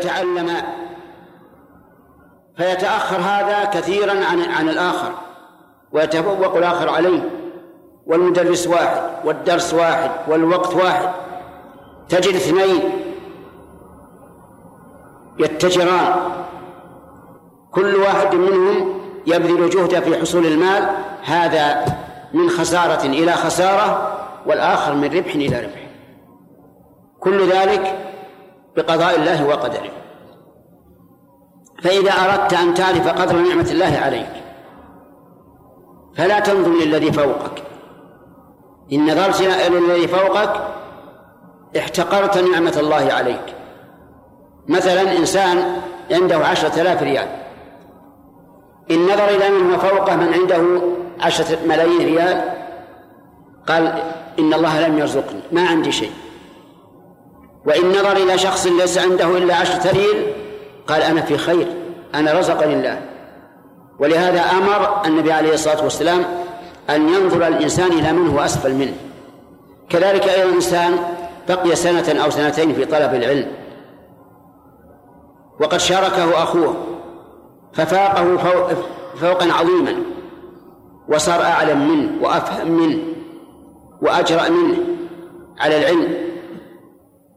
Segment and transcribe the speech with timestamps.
[0.00, 0.50] يتعلم
[2.56, 5.12] فيتأخر هذا كثيرا عن عن الآخر
[5.92, 7.30] ويتفوق الآخر عليه.
[8.06, 11.08] والمدرس واحد والدرس واحد والوقت واحد.
[12.08, 12.82] تجد اثنين
[15.38, 16.14] يتجران.
[17.72, 20.88] كل واحد منهم يبذل جهده في حصول المال
[21.24, 21.84] هذا
[22.32, 25.90] من خسارة إلى خسارة والآخر من ربح إلى ربح.
[27.20, 28.09] كل ذلك
[28.76, 29.90] بقضاء الله وقدره.
[31.82, 34.32] فإذا أردت أن تعرف قدر نعمة الله عليك
[36.16, 37.62] فلا تنظر للذي فوقك.
[38.92, 40.60] إن نظرت إلى الذي فوقك
[41.78, 43.54] احتقرت نعمة الله عليك.
[44.68, 45.80] مثلا إنسان
[46.10, 47.28] عنده عشرة آلاف ريال.
[48.90, 50.82] إن نظر إلى من هو فوقه من عنده
[51.20, 52.44] عشرة ملايين ريال
[53.68, 54.02] قال
[54.38, 56.12] إن الله لم يرزقني ما عندي شيء.
[57.66, 60.32] وإن نظر إلى شخص ليس عنده إلا عشرة ريال
[60.86, 61.66] قال أنا في خير
[62.14, 63.00] أنا رزقني الله.
[63.98, 66.24] ولهذا أمر النبي عليه الصلاة والسلام
[66.90, 68.94] أن ينظر الإنسان إلى من هو أسفل منه.
[69.88, 70.96] كذلك أيضا الإنسان
[71.48, 73.46] بقي سنة أو سنتين في طلب العلم.
[75.60, 76.74] وقد شاركه أخوه
[77.72, 78.70] ففاقه فوق
[79.20, 79.94] فوقا عظيما
[81.08, 82.98] وصار أعلم منه وأفهم منه
[84.02, 84.76] وأجرأ منه
[85.58, 86.29] على العلم.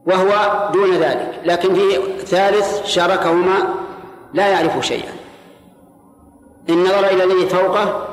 [0.06, 3.74] وهو دون ذلك لكن في ثالث شاركهما
[4.34, 5.12] لا يعرف شيئا.
[6.70, 8.08] إن نظر إلى الذي فوقه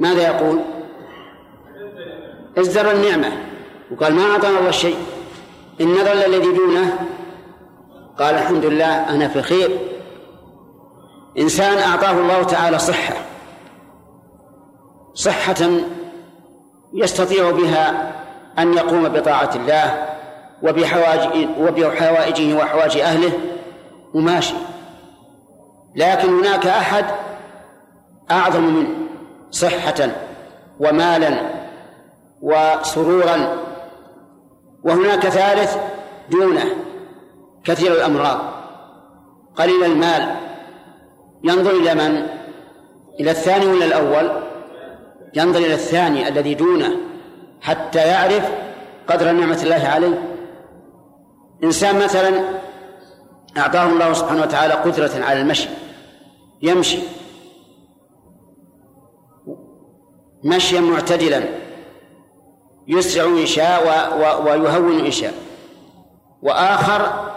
[0.00, 0.60] ماذا يقول؟
[2.58, 3.32] ازدر النعمة.
[3.90, 4.96] وقال ما أعطانا الله شيء.
[5.80, 6.98] إن نظر إلى الذي دونه
[8.18, 9.78] قال الحمد لله أنا في خير
[11.38, 13.14] إنسان أعطاه الله تعالى صحة.
[15.14, 15.70] صحة
[16.94, 18.12] يستطيع بها
[18.58, 20.08] أن يقوم بطاعة الله
[21.58, 23.32] وبحوائجه وحوائج أهله
[24.14, 24.54] وماشي
[25.96, 27.04] لكن هناك أحد
[28.30, 28.88] أعظم منه
[29.50, 30.08] صحة
[30.80, 31.40] ومالا
[32.42, 33.56] وسرورا.
[34.84, 35.76] وهناك ثالث
[36.30, 36.64] دونه
[37.64, 38.38] كثير الأمراض.
[39.56, 40.34] قليل المال.
[41.44, 42.26] ينظر إلى من؟
[43.20, 44.30] إلى الثاني ولا الأول؟
[45.34, 47.07] ينظر إلى الثاني الذي دونه.
[47.60, 48.48] حتى يعرف
[49.08, 50.38] قدر نعمة الله عليه.
[51.64, 52.30] إنسان مثلا
[53.58, 55.68] أعطاه الله سبحانه وتعالى قدرة على المشي
[56.62, 56.98] يمشي
[60.44, 61.42] مشيا معتدلا
[62.88, 63.86] يسرع إن شاء
[64.44, 65.34] ويهون إن شاء
[66.42, 67.30] وآخر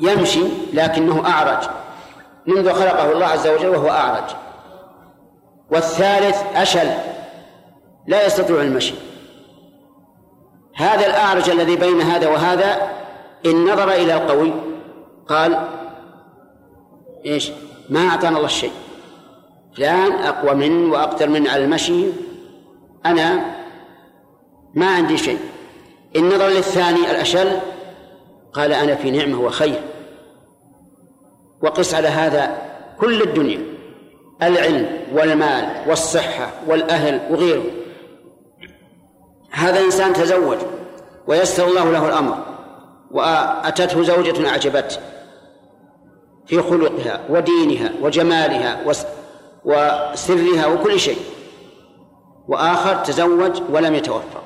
[0.00, 1.68] يمشي لكنه أعرج
[2.46, 4.30] منذ خلقه الله عز وجل وهو أعرج.
[5.70, 6.90] والثالث أشل
[8.06, 8.94] لا يستطيع المشي.
[10.74, 12.90] هذا الأعرج الذي بين هذا وهذا
[13.46, 14.52] إن نظر إلى القوي
[15.28, 15.68] قال
[17.26, 17.50] إيش؟
[17.90, 18.72] ما أعطانا الله شيء.
[19.76, 22.04] فلان أقوى من وأقدر من على المشي
[23.06, 23.54] أنا
[24.74, 25.38] ما عندي شيء.
[26.16, 27.58] إن نظر للثاني الأشل
[28.52, 29.80] قال أنا في نعمة وخير.
[31.62, 32.58] وقس على هذا
[33.00, 33.60] كل الدنيا
[34.42, 37.64] العلم والمال والصحة والأهل وغيره.
[39.54, 40.58] هذا إنسان تزوج
[41.26, 42.38] ويسر الله له الأمر
[43.10, 45.00] وأتته زوجة أعجبته
[46.46, 48.80] في خلقها ودينها وجمالها
[49.64, 51.18] وسرها وكل شيء.
[52.48, 54.44] وآخر تزوج ولم يتوفق.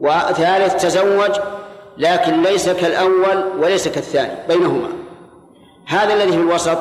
[0.00, 1.30] وثالث تزوج
[1.98, 4.88] لكن ليس كالأول وليس كالثاني بينهما.
[5.86, 6.78] هذا الذي في الوسط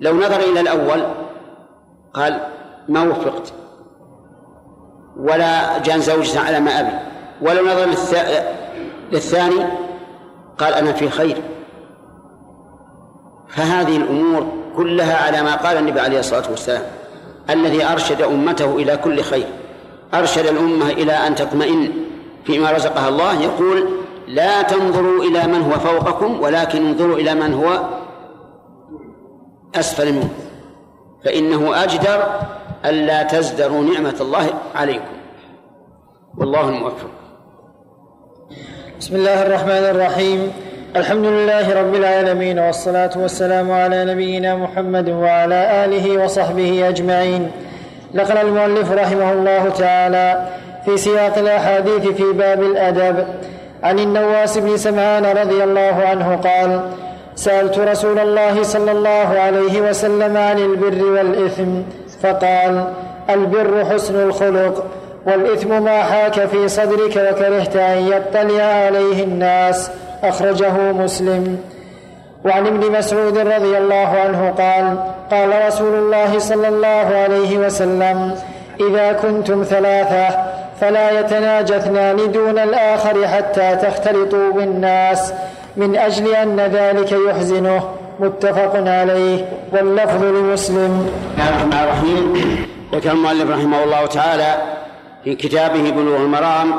[0.00, 1.06] لو نظر إلى الأول
[2.14, 2.40] قال
[2.88, 3.52] ما وفقت.
[5.16, 6.92] ولا جان زوجة على ما أبي.
[7.42, 7.88] ولو نظر
[9.12, 9.64] للثاني
[10.58, 11.36] قال أنا في خير.
[13.48, 16.82] فهذه الأمور كلها على ما قال النبي عليه الصلاة والسلام
[17.50, 19.46] الذي أرشد أمته إلى كل خير.
[20.14, 21.92] أرشد الأمة إلى أن تطمئن
[22.44, 23.88] فيما رزقها الله يقول
[24.28, 27.80] لا تنظروا إلى من هو فوقكم ولكن انظروا إلى من هو
[29.74, 30.28] أسفل منكم.
[31.24, 32.40] فإنه أجدر
[32.84, 35.13] ألا تزدروا نعمة الله عليكم.
[36.38, 37.10] والله الموفق
[39.00, 40.52] بسم الله الرحمن الرحيم.
[40.96, 47.50] الحمد لله رب العالمين والصلاة والسلام على نبينا محمد وعلى آله وصحبه أجمعين.
[48.14, 50.48] نقل المؤلف رحمه الله تعالى
[50.84, 53.26] في سياق الأحاديث في باب الأدب.
[53.82, 56.90] عن النواس بن سمعان رضي الله عنه قال
[57.34, 61.82] سألت رسول الله صلى الله عليه وسلم عن البر والإثم
[62.22, 62.92] فقال
[63.30, 64.86] البر حسن الخلق.
[65.26, 69.90] والإثم ما حاك في صدرك وكرهت أن يطلع عليه الناس.
[70.24, 71.58] أخرجه مسلم.
[72.44, 74.96] وعن ابن مسعود رضي الله عنه قال
[75.30, 78.34] قال رسول الله صلى الله عليه وسلم
[78.80, 80.36] إذا كنتم ثلاثة
[80.80, 85.32] فلا يتناجى اثنان دون الآخر حتى تختلطوا بالناس
[85.76, 87.88] من أجل أن ذلك يحزنه.
[88.20, 89.44] متفق عليه.
[89.72, 91.06] واللفظ لمسلم.
[91.06, 94.73] بسم الله الرحمن الرحيم ذكر المؤلف رحمه الله تعالى.
[95.24, 96.74] في كتابه بلوغ المرام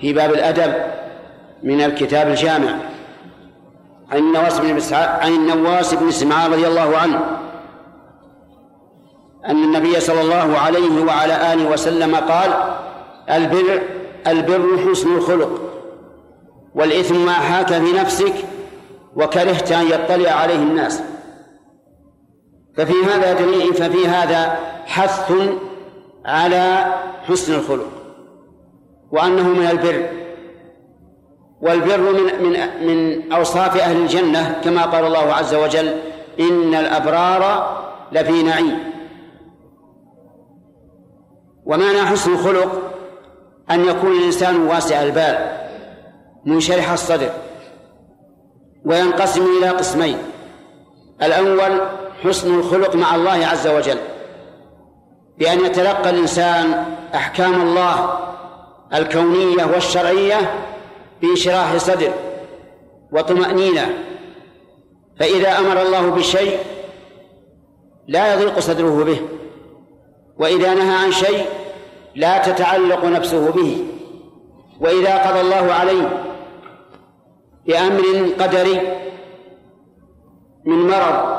[0.00, 0.74] في باب الأدب
[1.62, 2.74] من الكتاب الجامع.
[4.10, 7.20] عن النواس بن عن النواس بن سمعان رضي الله عنه
[9.46, 12.50] أن النبي صلى الله عليه وعلى آله وسلم قال
[13.30, 13.82] البر
[14.26, 15.60] البر حسن الخلق
[16.74, 18.34] والإثم ما حاك في نفسك
[19.16, 21.02] وكرهت أن يطلع عليه الناس.
[22.76, 23.34] ففي هذا
[23.72, 25.32] ففي هذا حث
[26.28, 26.94] على
[27.24, 27.88] حسن الخلق
[29.10, 30.08] وأنه من البر
[31.60, 36.00] والبر من من من أوصاف أهل الجنة كما قال الله عز وجل
[36.40, 37.76] إن الأبرار
[38.12, 38.78] لفي نعيم.
[41.64, 42.82] ومعنى حسن الخلق
[43.70, 45.58] أن يكون الإنسان واسع البال
[46.44, 47.30] منشرح الصدر
[48.84, 50.18] وينقسم إلى قسمين.
[51.22, 51.80] الأول
[52.24, 53.98] حسن الخلق مع الله عز وجل.
[55.38, 58.18] بأن يتلقى الإنسان أحكام الله
[58.94, 60.64] الكونية والشرعية
[61.22, 62.12] بانشراح صدر
[63.12, 64.04] وطمأنينة.
[65.20, 66.58] فإذا أمر الله بشيء
[68.08, 69.20] لا يضيق صدره به
[70.38, 71.46] وإذا نهى عن شيء
[72.16, 73.84] لا تتعلق نفسه به.
[74.80, 76.24] وإذا قضى الله عليه
[77.66, 78.02] بأمر
[78.40, 78.80] قدري
[80.64, 81.38] من مرض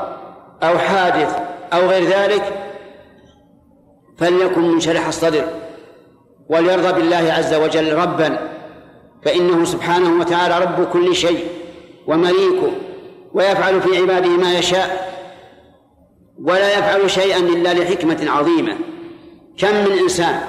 [0.62, 1.38] أو حادث
[1.72, 2.69] أو غير ذلك
[4.20, 5.44] فليكن منشرح الصدر
[6.48, 8.38] وليرضى بالله عز وجل ربا
[9.24, 11.44] فإنه سبحانه وتعالى رب كل شيء
[12.06, 12.72] ومليكه
[13.32, 15.10] ويفعل في عباده ما يشاء
[16.44, 18.76] ولا يفعل شيئا إلا لحكمة عظيمة.
[19.58, 20.40] كم من إنسان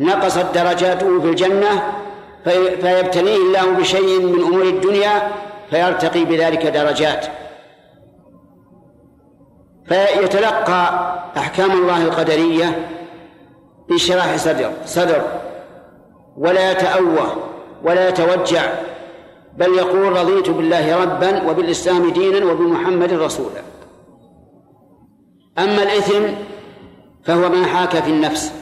[0.00, 1.82] نقصت درجاته في الجنة
[2.44, 5.30] فيبتليه الله بشيء من أمور الدنيا
[5.70, 7.26] فيرتقي بذلك درجات.
[9.92, 12.88] فيتلقى أحكام الله القدرية
[13.88, 15.22] بشراح صدر صدر.
[16.36, 17.36] ولا يتأوه
[17.84, 18.72] ولا يتوجع
[19.56, 23.62] بل يقول رضيت بالله ربا وبالإسلام دينا وبمحمد رسولا.
[25.58, 26.22] أما الإثم
[27.24, 28.52] فهو ما حاك في النفس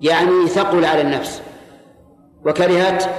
[0.00, 1.42] يعني ثقل على النفس.
[2.46, 3.10] وكرهت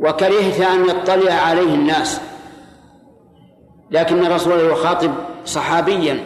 [0.00, 2.20] وكرهت أن يطلع عليه الناس.
[3.90, 5.10] لكن الرسول يخاطب
[5.48, 6.24] صحابيا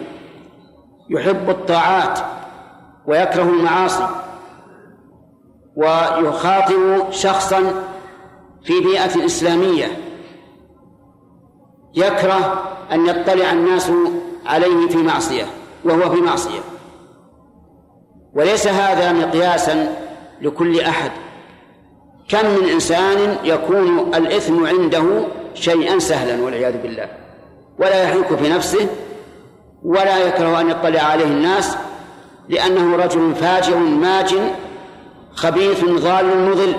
[1.09, 2.19] يحب الطاعات
[3.07, 4.07] ويكره المعاصي
[5.75, 7.83] ويخاطب شخصا
[8.63, 9.85] في بيئة إسلامية
[11.95, 13.91] يكره أن يطلع الناس
[14.45, 15.45] عليه في معصية
[15.85, 16.59] وهو في معصية.
[18.33, 19.97] وليس هذا مقياسا
[20.41, 21.11] لكل أحد.
[22.29, 27.07] كم من إنسان يكون الإثم عنده شيئا سهلا والعياذ بالله.
[27.79, 28.87] ولا يحيك في نفسه
[29.83, 31.77] ولا يكره أن يطلع عليه الناس
[32.49, 34.35] لأنه رجل فاجر ماج
[35.35, 36.73] خبيث ضال مضل.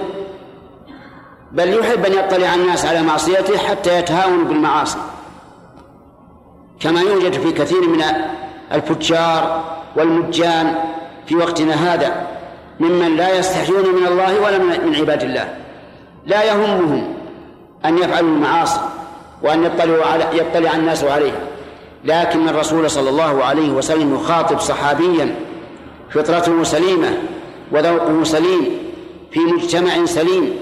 [1.52, 4.99] بل يحب أن يطلع الناس على معصيته حتى يتهاون بالمعاصي.
[6.80, 8.02] كما يوجد في كثير من
[8.73, 9.64] الفجار
[9.96, 10.75] والمجان
[11.26, 12.26] في وقتنا هذا
[12.80, 15.54] ممن لا يستحيون من الله ولا من عباد الله.
[16.26, 17.14] لا يهمهم
[17.84, 18.80] أن يفعلوا المعاصي
[19.42, 21.53] وأن يطلعوا على يطلع الناس عليها.
[22.04, 25.34] لكن الرسول صلى الله عليه وسلم يخاطب صحابيا
[26.11, 27.18] فطرته سليمة
[27.73, 28.78] وذوقه سليم
[29.32, 30.56] في مجتمع سليم.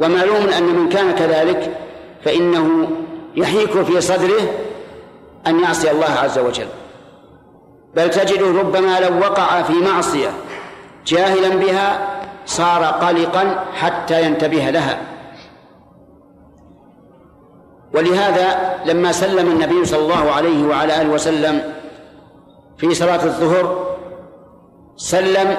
[0.00, 1.76] ومعلوم أن من كان كذلك
[2.24, 2.90] فإنه
[3.36, 4.42] يحيك في صدره
[5.46, 6.66] أن يعصي الله عز وجل.
[7.96, 10.30] بل تجده ربما لو وقع في معصية
[11.06, 12.08] جاهلا بها
[12.46, 14.98] صار قلقا حتى ينتبه لها.
[17.94, 21.74] ولهذا لما سلم النبي صلى الله عليه وعلى آله وسلم
[22.78, 23.96] في صلاة الظهر
[24.96, 25.56] سلم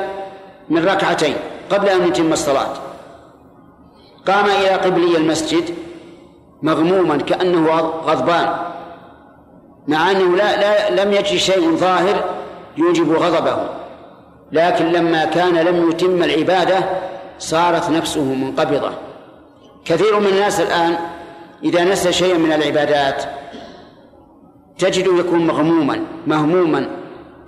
[0.70, 1.36] من ركعتين
[1.70, 2.74] قبل أن يتم الصلاة.
[4.28, 5.75] قام إلى قبلي المسجد
[6.62, 7.72] مغموما كأنه
[8.06, 8.56] غضبان
[9.88, 12.24] مع أنه لا, لا لم يجد شيء ظاهر
[12.78, 13.70] يوجب غضبه.
[14.52, 16.80] لكن لما كان لم يتم العبادة
[17.40, 18.92] صارت نفسه منقبضة.
[19.86, 20.98] كثير من الناس الآن
[21.63, 23.24] إذا نسى شيئا من العبادات
[24.77, 26.89] تجده يكون مغموما مهموما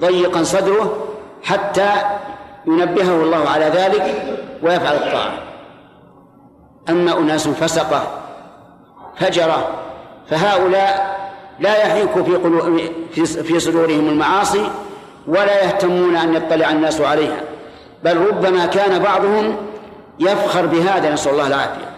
[0.02, 1.08] ضيقا صدره
[1.44, 1.92] حتى
[2.66, 5.34] ينبهه الله على ذلك ويفعل الطاعة.
[6.90, 8.08] أما أناس فسقة
[9.18, 9.68] فجرة
[10.30, 11.16] فهؤلاء
[11.60, 12.12] لا يحيك
[13.14, 14.72] في في صدورهم المعاصي
[15.28, 17.42] ولا يهتمون أن يطلع الناس عليها.
[18.04, 19.56] بل ربما كان بعضهم
[20.20, 21.90] يفخر بهذا نسأل الله العافية.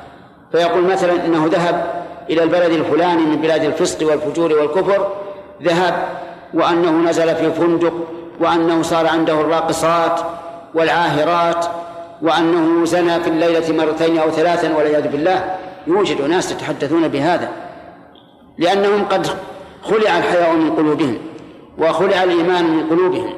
[0.52, 5.08] فيقول مثلا إنه ذهب إلى البلد الفلاني من بلاد الفسق والفجور والكفر
[5.64, 6.08] ذهب
[6.54, 7.94] وأنه نزل في فندق
[8.40, 10.20] وأنه صار عنده الراقصات
[10.74, 11.66] والعاهرات
[12.22, 15.56] وأنه زنى في الليلة مرتين أو ثلاثا والعياذ بالله.
[15.88, 17.50] يوجد ناس يتحدثون بهذا
[18.58, 19.28] لأنهم قد
[19.84, 21.18] خلع الحياء من قلوبهم
[21.78, 23.34] وخلع الإيمان من قلوبهم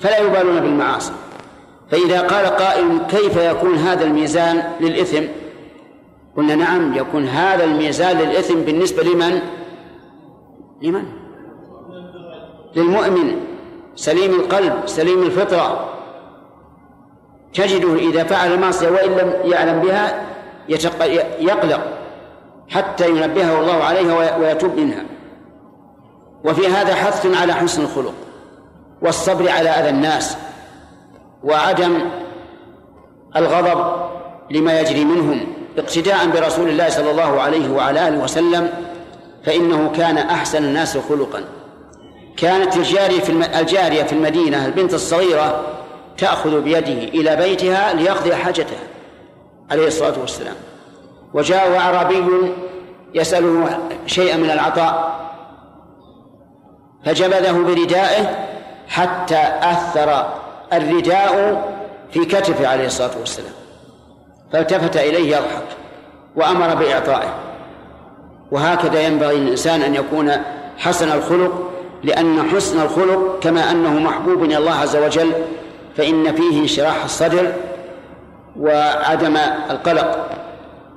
[0.00, 1.12] فلا يبالون بالمعاصي.
[1.90, 5.22] فإذا قال قائل كيف يكون هذا الميزان للإثم؟
[6.38, 9.40] قلنا نعم يكون هذا الميزان للإثم بالنسبة لمن؟
[10.82, 11.04] لمن؟
[12.76, 13.36] للمؤمن.
[13.96, 15.88] سليم القلب سليم الفطرة.
[17.54, 20.26] تجده إذا فعل المعصية وإن لم يعلم بها
[21.40, 21.98] يقلق
[22.68, 25.04] حتى ينبهه الله عليها ويتوب منها.
[26.44, 28.14] وفي هذا حث على حسن الخلق
[29.02, 30.36] والصبر على أذى الناس
[31.44, 31.98] وعدم
[33.36, 34.08] الغضب
[34.50, 35.57] لما يجري منهم.
[35.82, 38.70] اقتداء برسول الله صلى الله عليه وعلى آله وسلم
[39.44, 41.44] فإنه كان أحسن الناس خلقا.
[42.36, 45.64] كانت الجارية في الجارية في المدينة البنت الصغيرة
[46.18, 48.78] تأخذ بيده إلى بيتها ليقضي حاجتها
[49.70, 50.54] عليه الصلاة والسلام.
[51.34, 52.24] وجاء أعرابي
[53.14, 55.18] يسأله شيئا من العطاء
[57.04, 58.46] فجبذه بردائه
[58.88, 60.34] حتى أثر
[60.72, 61.62] الرداء
[62.12, 63.52] في كتفه عليه الصلاة والسلام.
[64.52, 65.64] فالتفت إليه يضحك
[66.36, 67.34] وأمر بإعطائه.
[68.50, 70.32] وهكذا ينبغي للإنسان أن يكون
[70.78, 71.70] حسن الخلق
[72.02, 75.32] لأن حسن الخلق كما أنه محبوب إلى الله عز وجل
[75.96, 77.52] فإن فيه انشراح الصدر
[78.60, 79.36] وعدم
[79.70, 80.28] القلق.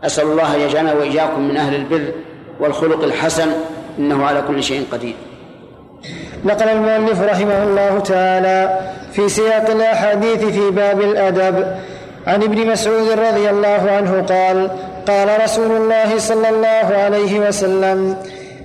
[0.04, 2.12] أسأل الله أن يجعلنا وإياكم من أهل البر
[2.60, 3.52] والخلق الحسن
[4.00, 5.16] إنه على كل شيء قدير.
[6.46, 8.80] نقل المؤلف رحمه الله تعالى
[9.14, 11.76] في سياق الأحاديث في باب الأدب
[12.28, 14.70] عن ابن مسعود رضي الله عنه قال
[15.08, 18.16] قال رسول الله صلى الله عليه وسلم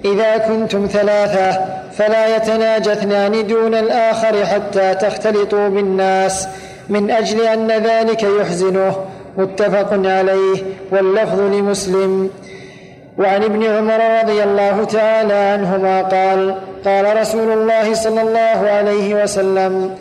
[0.04, 1.60] إذا كنتم ثلاثة
[1.98, 6.48] فلا يتناجى اثنان دون الآخر حتى تختلطوا بالناس
[6.88, 8.96] من أجل أن ذلك يحزنه.
[9.38, 12.30] متفق عليه واللفظ لمسلم.
[13.18, 19.96] وعن ابن عمر رضي الله تعالى عنهما قال قال رسول الله صلى الله عليه وسلم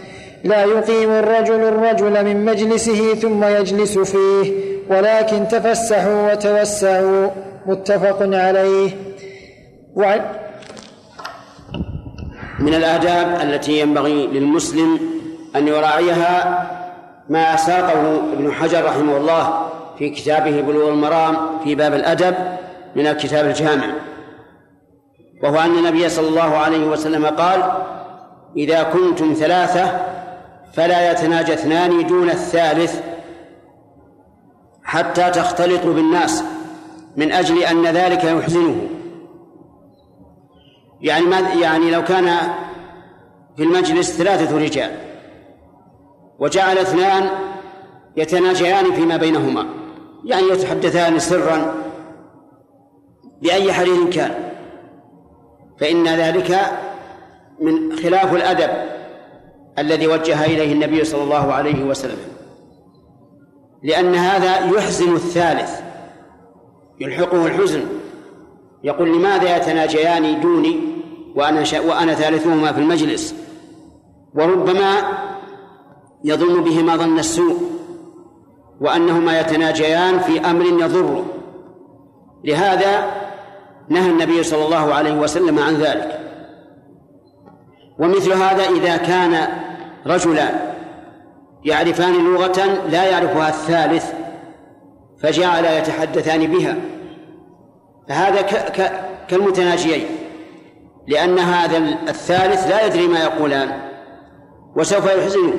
[0.46, 4.54] لا يقيم الرجل الرجل من مجلسه ثم يجلس فيه
[4.90, 7.30] ولكن تفسحوا وتوسعوا.
[7.66, 8.92] متفق عليه.
[9.96, 10.22] وعن
[12.60, 15.00] من الآداب التي ينبغي للمسلم
[15.56, 16.68] أن يراعيها
[17.30, 22.36] ما ساقه ابن حجر رحمه الله في كتابه بلوغ المرام في باب الأدب
[22.96, 23.86] من الكتاب الجامع.
[25.44, 27.64] وهو أن النبي صلى الله عليه وسلم قال
[28.58, 30.15] إذا كنتم ثلاثة
[30.76, 33.02] فلا يتناجى اثنان دون الثالث
[34.84, 36.44] حتى تختلطوا بالناس
[37.16, 38.90] من أجل أن ذلك يحزنه.
[41.02, 42.38] يعني ما يعني لو كان
[43.58, 44.92] في المجلس ثلاثة رجال
[46.40, 47.30] وجعل اثنان
[48.18, 49.66] يتناجيان فيما بينهما
[50.26, 51.76] يعني يتحدثان سرا
[53.42, 54.32] بأي حديث كان
[55.80, 56.60] فإن ذلك
[57.60, 58.95] من خلاف الأدب.
[59.80, 62.18] الذي وجه إليه النبي صلى الله عليه وسلم.
[63.84, 65.82] لأن هذا يحزن الثالث
[67.00, 67.82] يلحقه الحزن
[68.84, 70.80] يقول لماذا يتناجيان دوني
[71.36, 73.36] وأنا وأنا ثالثهما في المجلس؟
[74.34, 74.96] وربما
[76.24, 77.58] يظن بهما ظن السوء
[78.82, 81.26] وأنهما يتناجيان في أمر يضره
[82.44, 83.12] لهذا
[83.90, 86.20] نهى النبي صلى الله عليه وسلم عن ذلك.
[88.00, 89.48] ومثل هذا إذا كان
[90.08, 90.60] رجلان
[91.64, 94.14] يعرفان لغة لا يعرفها الثالث
[95.22, 96.76] فجعل يتحدثان بها.
[98.10, 98.42] فهذا
[99.28, 100.06] كالمتناجيين
[101.08, 101.78] لأن هذا
[102.10, 103.82] الثالث لا يدري ما يقولان
[104.76, 105.54] وسوف يحزنه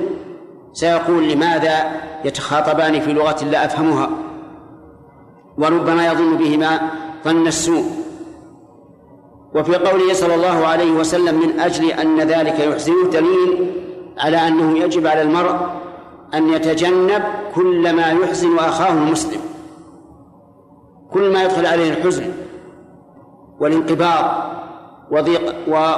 [0.73, 1.91] سيقول لماذا
[2.25, 4.09] يتخاطبان في لغة لا أفهمها؟
[5.57, 6.79] وربما يظن بهما
[7.25, 7.85] ظن السوء.
[9.55, 13.71] وفي قوله صلى الله عليه وسلم من أجل أن ذلك يحزنه دليل
[14.19, 15.55] على أنه يجب على المرء
[16.33, 17.23] أن يتجنب
[17.55, 19.41] كل ما يحزن أخاه المسلم.
[21.11, 22.33] كل ما يدخل عليه الحزن
[23.59, 24.47] والانقباض
[25.11, 25.55] وضيق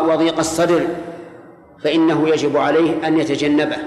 [0.10, 0.88] وضيق الصدر
[1.84, 3.78] فإنه يجب عليه أن يتجنبه.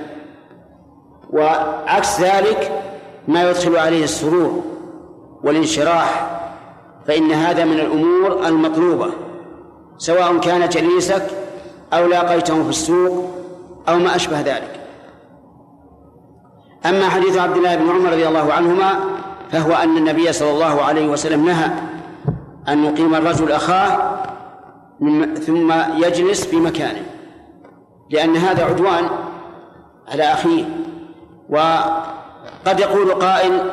[1.31, 2.83] وعكس ذلك
[3.29, 4.63] ما يدخل عليه السرور
[5.45, 6.41] والانشراح
[7.07, 9.11] فإن هذا من الأمور المطلوبة
[9.99, 11.27] سواء كان جليسك
[11.93, 13.42] أو لاقيته في السوق
[13.89, 14.81] أو ما أشبه ذلك.
[16.87, 19.01] أما حديث عبد الله بن عمر رضي الله عنهما
[19.51, 21.71] فهو أن النبي صلى الله عليه وسلم نهى
[22.69, 24.19] أن يقيم الرجل أخاه
[25.41, 27.03] ثم يجلس في مكانه.
[28.11, 29.09] لأن هذا عدوان
[30.09, 30.65] على أخيه.
[31.51, 33.71] وقد يقول قائل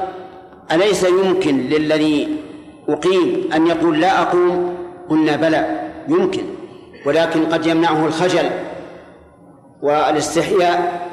[0.72, 2.38] أليس يمكن للذي
[2.90, 4.76] أقيم أن يقول لا أقوم؟
[5.10, 6.44] قلنا بلى يمكن.
[7.06, 8.50] ولكن قد يمنعه الخجل.
[9.82, 11.10] والاستحياء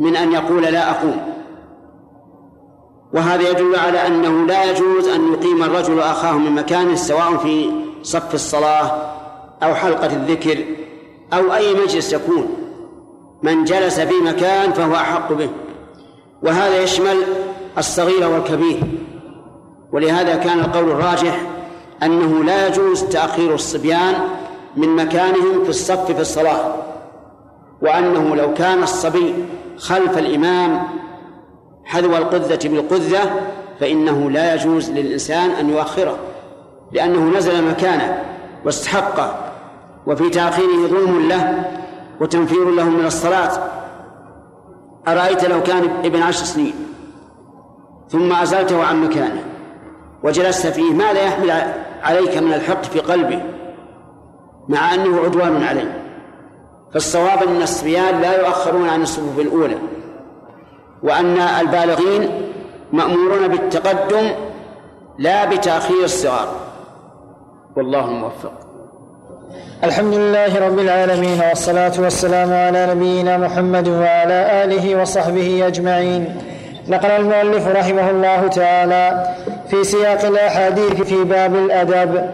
[0.00, 1.34] من أن يقول لا أقوم.
[3.14, 7.70] وهذا يدل على أنه لا يجوز أن يقيم الرجل أخاه من مكانه سواء في
[8.02, 9.12] صف الصلاة
[9.62, 10.64] أو حلقة الذكر
[11.32, 12.48] أو أي مجلس يكون.
[13.42, 15.50] من جلس في مكان فهو أحق به.
[16.42, 17.16] وهذا يشمل
[17.78, 18.80] الصغير والكبير.
[19.92, 21.40] ولهذا كان القول الراجح
[22.02, 24.14] أنه لا يجوز تأخير الصبيان
[24.76, 26.74] من مكانهم في الصف في الصلاة.
[27.84, 29.34] وأنه لو كان الصبي
[29.76, 30.82] خلف الإمام
[31.84, 33.20] حذو القذة بالقذة
[33.80, 36.16] فإنه لا يجوز للإنسان أن يؤخره
[36.92, 38.22] لأنه نزل مكانه
[38.64, 39.52] واستحقه
[40.06, 41.64] وفي تأخيره ظلم له
[42.20, 43.50] وتنفير له من الصلاة.
[45.08, 46.74] أرأيت لو كان ابن عشر سنين
[48.08, 49.44] ثم أزلته عن مكانه
[50.22, 51.50] وجلست فيه ماذا يحمل
[52.02, 53.42] عليك من الحقد في قلبه
[54.68, 56.03] مع أنه عدوان عليه؟
[56.94, 59.78] فالصواب أن الصبيان لا يؤخرون عن الصفوف الأولى
[61.02, 62.30] وأن البالغين
[62.92, 64.30] مأمورون بالتقدم
[65.18, 66.48] لا بتأخير الصغار.
[67.76, 68.52] والله موفق.
[69.84, 76.36] الحمد لله رب العالمين والصلاة والسلام على نبينا محمد وعلى آله وصحبه أجمعين.
[76.88, 79.34] نقل المؤلف رحمه الله تعالى
[79.70, 82.30] في سياق الأحاديث في باب الأدب.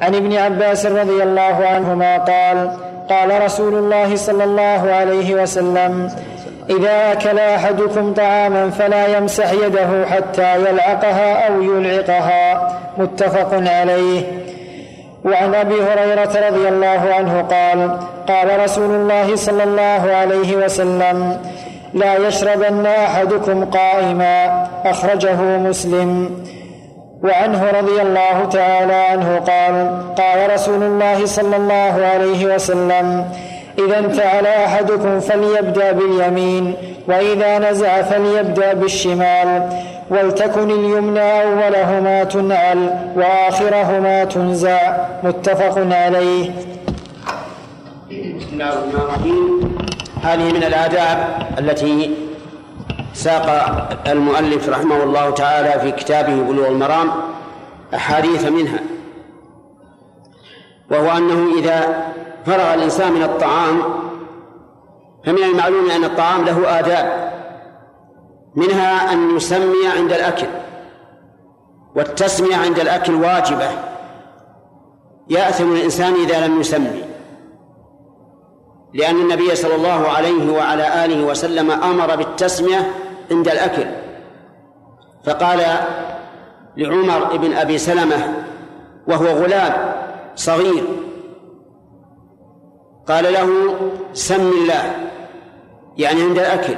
[0.00, 2.70] عن ابن عباس رضي الله عنهما قال
[3.10, 6.10] قال رسول الله صلى الله عليه وسلم
[6.70, 12.78] إذا أكل أحدكم طعاما فلا يمسح يده حتى يلعقها أو يلعقها.
[12.98, 14.22] متفق عليه.
[15.24, 21.40] وعن أبي هريرة رضي الله عنه قال قال رسول الله صلى الله عليه وسلم
[21.94, 24.66] لا يشربن أحدكم قائما.
[24.84, 26.30] أخرجه مسلم.
[27.24, 29.74] وعنه رضي الله تعالى عنه قال
[30.20, 33.06] قال رسول الله صلى الله عليه وسلم
[33.78, 36.74] إذا انفعل أحدكم فليبدأ باليمين
[37.08, 39.68] وإذا نزع فليبدأ بالشمال
[40.10, 44.80] ولتكن اليمنى أولهما تنعل وآخرهما تنزع.
[45.22, 46.50] متفق عليه.
[48.10, 49.76] بسم الله الرحمن الرحيم.
[50.22, 51.18] هذه من الآداب
[51.58, 52.10] التي
[53.14, 53.48] ساق
[54.06, 57.10] المؤلف رحمه الله تعالى في كتابه بلوغ المرام
[57.94, 58.80] أحاديث منها
[60.90, 62.06] وهو أنه إذا
[62.46, 63.82] فرغ الإنسان من الطعام
[65.24, 67.32] فمن المعلوم أن الطعام له آداب
[68.54, 70.46] منها أن يسمي عند الأكل
[71.96, 73.68] والتسمية عند الأكل واجبة
[75.28, 77.04] يأثم الإنسان إذا لم يسمي
[78.94, 82.90] لأن النبي صلى الله عليه وعلى آله وسلم أمر بالتسمية
[83.30, 83.86] عند الأكل.
[85.24, 85.60] فقال
[86.76, 88.44] لعمر بن أبي سلمة
[89.08, 89.94] وهو غلام
[90.36, 90.84] صغير
[93.08, 93.74] قال له
[94.12, 94.96] سم الله
[95.96, 96.74] يعني عند الأكل.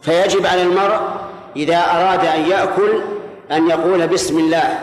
[0.00, 1.00] فيجب على المرء
[1.56, 3.02] إذا أراد أن يأكل
[3.52, 4.78] أن يقول بسم الله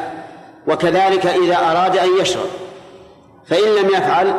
[0.68, 2.50] وكذلك إذا أراد أن يشرب.
[3.46, 4.34] فإن لم يفعل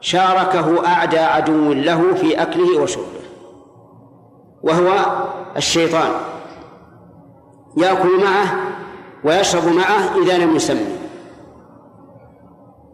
[0.00, 3.21] شاركه أعدى عدو له في أكله وشربه.
[4.62, 5.06] وهو
[5.56, 6.10] الشيطان.
[7.76, 8.56] يأكل معه
[9.24, 10.98] ويشرب معه إذا لم يسمي.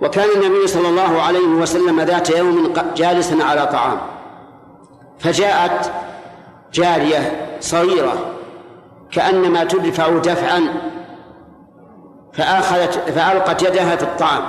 [0.03, 3.99] وكان النبي صلى الله عليه وسلم ذات يوم جالسا على طعام.
[5.19, 5.93] فجاءت
[6.73, 8.35] جارية صغيرة
[9.11, 10.63] كأنما تدفع دفعا
[12.33, 14.43] فأخذت فألقت يدها في الطعام.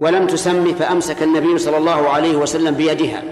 [0.00, 3.22] ولم تسمي فأمسك النبي صلى الله عليه وسلم بيدها.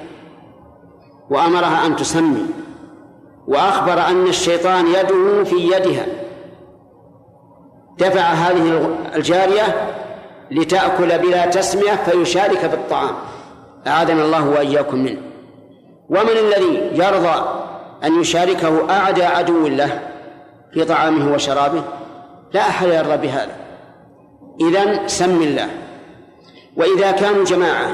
[1.34, 2.46] وأمرها أن تسمي
[3.46, 6.06] وأخبر أن الشيطان يده في يدها.
[7.98, 9.92] دفع هذه الجارية
[10.50, 13.14] لتأكل بلا تسمية فيشارك في الطعام.
[13.86, 15.20] أعاذنا الله وإياكم منه.
[16.08, 17.44] ومن الذي يرضى
[18.04, 20.00] أن يشاركه أعدى عدو له
[20.72, 21.82] في طعامه وشرابه؟
[22.52, 23.56] لا أحد يرضى بهذا.
[24.60, 25.68] إذا سم الله.
[26.76, 27.90] وإذا كانوا جماعة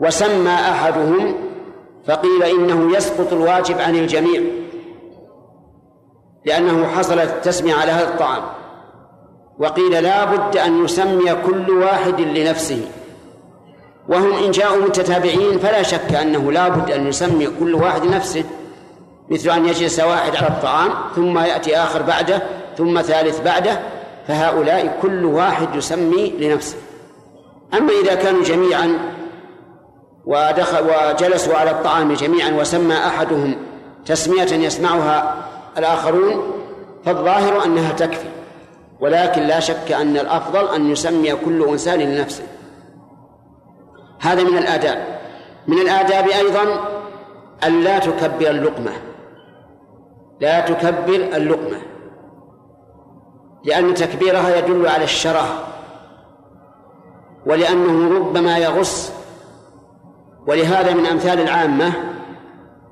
[0.00, 1.51] وسمى أحدهم
[2.06, 4.42] فقيل إنه يسقط الواجب عن الجميع
[6.44, 8.42] لأنه حصلت التسمية على هذا الطعام.
[9.58, 12.88] وقيل لا بد أن يسمي كل واحد لنفسه.
[14.08, 18.44] وهم إن جاءوا متتابعين فلا شك أنه لا بد أن يسمي كل واحد نفسه
[19.30, 22.42] مثل أن يجلس واحد على الطعام ثم يأتي آخر بعده
[22.78, 23.80] ثم ثالث بعده
[24.28, 26.76] فهؤلاء كل واحد يسمي لنفسه.
[27.74, 28.98] أما إذا كانوا جميعا
[30.26, 33.56] ودخل وجلسوا على الطعام جميعا وسمى أحدهم
[34.06, 35.34] تسمية يسمعها
[35.78, 36.52] الآخرون
[37.04, 38.28] فالظاهر أنها تكفي
[39.00, 42.44] ولكن لا شك أن الأفضل أن يسمي كل إنسان لنفسه.
[44.20, 45.20] هذا من الآداب.
[45.66, 46.62] من الآداب أيضا
[47.64, 48.92] أن لا تكبر اللقمة.
[50.40, 51.78] لا تكبر اللقمة
[53.64, 55.64] لأن تكبيرها يدل على الشره
[57.46, 59.12] ولأنه ربما يغص
[60.46, 61.92] ولهذا من أمثال العامة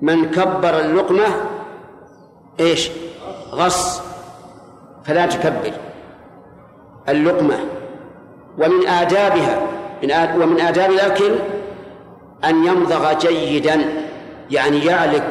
[0.03, 1.27] من كبر اللقمة
[2.61, 2.91] إيش؟
[3.53, 4.03] غص
[5.05, 5.73] فلا تكبر.
[7.09, 7.59] اللقمة.
[8.59, 9.61] ومن آدابها
[10.03, 11.35] من آد ومن آداب الأكل
[12.45, 13.81] أن يمضغ جيدا
[14.51, 15.25] يعني يعلق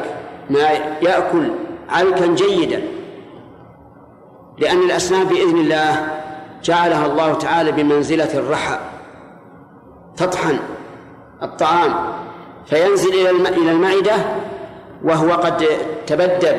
[0.50, 0.68] ما
[1.02, 1.50] يأكل
[1.88, 2.82] علكا جيدا.
[4.58, 6.08] لأن الأسنان بإذن الله
[6.64, 8.78] جعلها الله تعالى بمنزلة الرحى
[10.16, 10.58] تطحن.
[11.42, 11.94] الطعام
[12.66, 14.16] فينزل إلى إلى المعدة
[15.04, 15.66] وهو قد
[16.06, 16.56] تبدل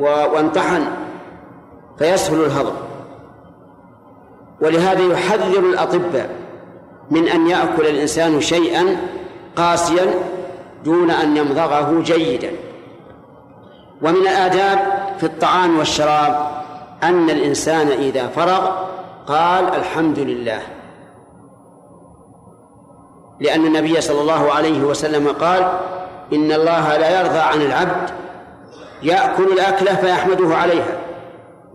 [0.00, 0.84] وانطحن
[1.98, 2.74] فيسهل الهضم.
[4.60, 6.30] ولهذا يحذر الأطباء
[7.10, 8.96] من أن يأكل الإنسان شيئا
[9.56, 10.06] قاسيا
[10.84, 12.50] دون أن يمضغه جيدا.
[14.02, 14.78] ومن الآداب
[15.18, 16.50] في الطعام والشراب
[17.02, 18.70] أن الإنسان إذا فرغ
[19.26, 20.60] قال الحمد لله.
[23.40, 25.78] لأن النبي صلى الله عليه وسلم قال
[26.32, 28.10] إن الله لا يرضى عن العبد
[29.02, 30.98] يأكل الأكلة فيحمده عليها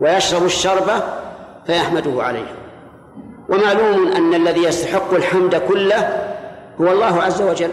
[0.00, 1.02] ويشرب الشربة
[1.66, 2.54] فيحمده عليها.
[3.48, 6.26] ومعلوم أن الذي يستحق الحمد كله
[6.80, 7.70] هو الله عز وجل.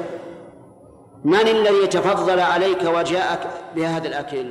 [1.25, 3.39] من الذي تفضل عليك وجاءك
[3.75, 4.45] بهذا الأكل؟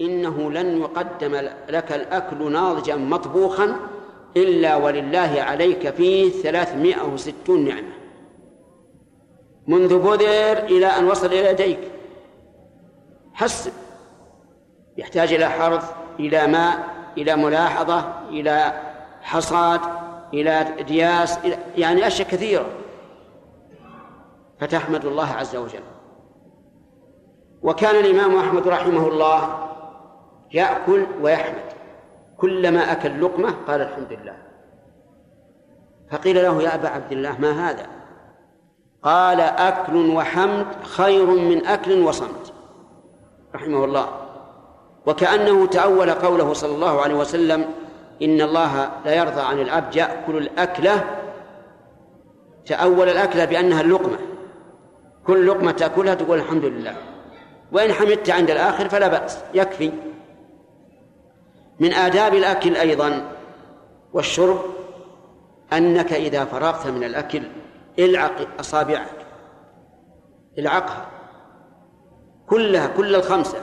[0.00, 1.34] إنه لن يقدم
[1.68, 3.76] لك الأكل ناضجا مطبوخا
[4.36, 7.92] إلا ولله عليك فيه ثلاثمائة وستون نعمة.
[9.66, 11.78] منذ بذر إلى أن وصل إلى يديك.
[13.34, 13.72] حسب
[14.96, 18.82] يحتاج إلى حرث إلى ماء إلى ملاحظة إلى
[19.22, 19.80] حصاد
[20.34, 22.66] إلى دياس إلى يعني أشياء كثيرة.
[24.60, 25.82] فتحمد الله عز وجل.
[27.62, 29.63] وكان الإمام أحمد رحمه الله
[30.54, 31.64] يأكل ويحمد.
[32.36, 34.36] كلما أكل لقمة قال الحمد لله.
[36.10, 37.86] فقيل له يا أبا عبد الله ما هذا؟
[39.02, 42.52] قال أكل وحمد خير من أكل وصمت.
[43.54, 44.08] رحمه الله.
[45.06, 47.64] وكأنه تأول قوله صلى الله عليه وسلم
[48.22, 51.04] إن الله لا يرضى عن العبد يأكل الأكلة.
[52.66, 54.18] تأول الأكلة بأنها اللقمة.
[55.26, 56.96] كل لقمة تأكلها تقول الحمد لله.
[57.72, 59.38] وإن حمدت عند الآخر فلا بأس.
[59.54, 60.13] يكفي.
[61.80, 63.30] من آداب الأكل أيضا
[64.12, 64.60] والشرب
[65.72, 67.42] أنك إذا فرغت من الأكل
[67.98, 69.26] العق أصابعك
[70.58, 71.06] العقها
[72.46, 73.58] كلها كل الخمسة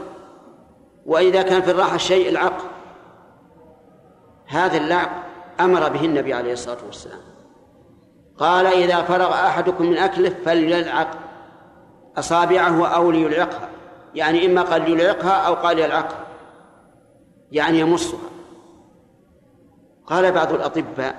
[1.05, 2.57] وإذا كان في الراحة شيء العق
[4.47, 5.09] هذا اللعق
[5.59, 7.19] أمر به النبي عليه الصلاة والسلام.
[8.37, 11.07] قال إذا فرغ أحدكم من أكله فليلعق
[12.17, 13.69] أصابعه أو ليلعقها
[14.15, 16.25] يعني إما قال يلعقها أو قال يلعقها.
[17.51, 18.29] يعني يمصها.
[20.05, 21.15] قال بعض الأطباء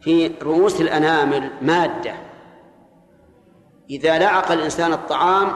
[0.00, 2.14] في رؤوس الأنامل مادة.
[3.90, 5.52] إذا لعق الإنسان الطعام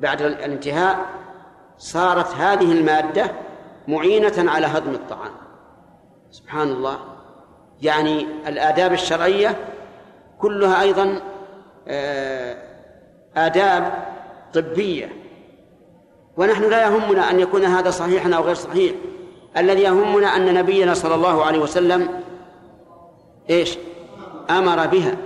[0.00, 1.06] بعد الانتهاء
[1.78, 3.32] صارت هذه المادة
[3.88, 5.32] معينة على هضم الطعام.
[6.30, 6.98] سبحان الله.
[7.82, 9.56] يعني الآداب الشرعية
[10.38, 11.20] كلها أيضا
[11.88, 12.56] آه،
[13.36, 13.92] آداب
[14.54, 15.08] طبية.
[16.36, 18.92] ونحن لا يهمنا أن يكون هذا صحيحا أو غير صحيح.
[19.56, 22.20] الذي يهمنا أن نبينا صلى الله عليه وسلم
[23.50, 23.78] إيش؟
[24.50, 25.16] أمر بها.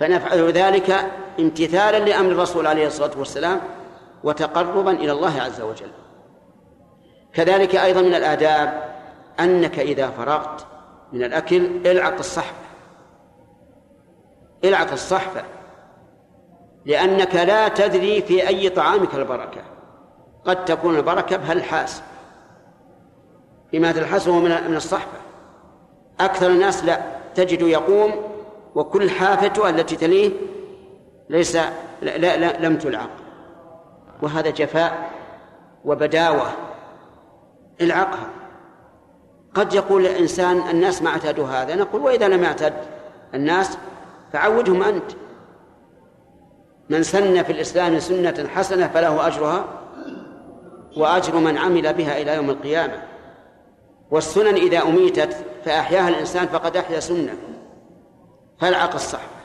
[0.00, 3.60] فنفعل ذلك امتثالا لأمر الرسول عليه الصلاة والسلام
[4.24, 5.90] وتقربا إلى الله عز وجل.
[7.32, 8.94] كذلك أيضا من الآداب
[9.40, 10.66] أنك إذا فرغت
[11.12, 12.68] من الأكل إلعق الصحفة.
[14.64, 15.42] إلعق الصحفة.
[16.86, 19.77] لأنك لا تدري في أي طعامك البركة.
[20.44, 22.02] قد تكون البركة بهالحاس
[23.72, 25.18] بما تلحسه من الصحفة
[26.20, 27.18] أكثر الناس لا.
[27.34, 28.12] تجد يقوم
[28.74, 30.32] وكل حافته التي تليه
[31.30, 33.10] ليس لا, لا, لا لم تلعق.
[34.22, 35.10] وهذا جفاء
[35.84, 36.46] وبداوة
[37.80, 38.28] العقها
[39.54, 41.74] قد يقول الإنسان الناس ما اعتادوا هذا.
[41.74, 42.74] نقول وإذا لم يعتد
[43.34, 43.78] الناس
[44.32, 45.12] فعودهم أنت.
[46.90, 49.64] من سن في الإسلام سنة حسنة فله أجرها
[50.96, 53.02] وأجر من عمل بها إلى يوم القيامة.
[54.10, 57.34] والسنن إذا أميتت فأحياها الإنسان فقد أحيا سنة.
[58.60, 59.38] فالعق الصحفة